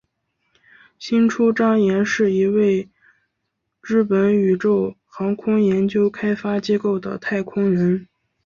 [0.97, 2.89] 星出彰彦是一位
[3.83, 8.07] 日本宇宙航空研究开发机构的太空人。